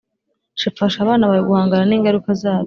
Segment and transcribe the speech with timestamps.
[0.77, 2.59] Fasha abana bawe guhangana ningaruka zabyo